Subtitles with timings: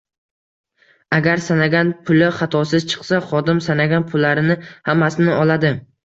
[1.17, 4.55] Agar sanagan puli xatosiz chiqsa, xodim sanagan pullarini
[4.93, 5.71] hammasini oladi.